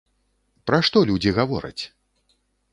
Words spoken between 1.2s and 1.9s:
гавораць?